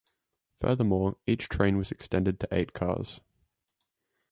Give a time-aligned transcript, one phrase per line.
[0.61, 3.19] Furthermore, each train was extended to eight cars.